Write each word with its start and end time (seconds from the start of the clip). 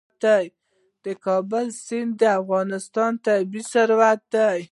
د 1.03 1.05
کابل 1.25 1.65
سیند 1.85 2.11
د 2.21 2.23
افغانستان 2.41 3.11
طبعي 3.25 3.61
ثروت 3.71 4.21
دی. 4.33 4.59